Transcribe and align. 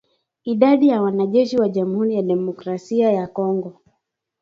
Idadi 0.43 0.87
ya 0.87 1.01
wanajeshi 1.01 1.57
wa 1.57 1.69
jamhuri 1.69 2.15
ya 2.15 2.21
kidemokrasia 2.21 3.11
ya 3.11 3.27
Kongo 3.27 3.81